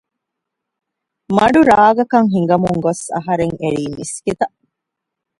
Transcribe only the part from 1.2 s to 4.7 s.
މަޑު ރާގަކަށް ހިނގަމުން ގޮސް އަހަރެން އެރީ މިސްކިތަށް